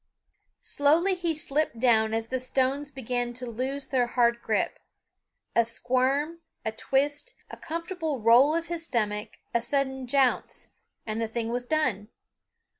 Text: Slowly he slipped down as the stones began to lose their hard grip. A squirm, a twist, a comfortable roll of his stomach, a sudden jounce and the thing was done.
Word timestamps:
Slowly 0.63 1.13
he 1.13 1.35
slipped 1.35 1.77
down 1.77 2.11
as 2.15 2.29
the 2.29 2.39
stones 2.39 2.89
began 2.89 3.33
to 3.33 3.45
lose 3.45 3.87
their 3.89 4.07
hard 4.07 4.41
grip. 4.41 4.79
A 5.55 5.63
squirm, 5.63 6.39
a 6.65 6.71
twist, 6.71 7.35
a 7.51 7.57
comfortable 7.57 8.19
roll 8.19 8.55
of 8.55 8.65
his 8.65 8.83
stomach, 8.83 9.37
a 9.53 9.61
sudden 9.61 10.07
jounce 10.07 10.69
and 11.05 11.21
the 11.21 11.27
thing 11.27 11.49
was 11.49 11.67
done. 11.67 12.07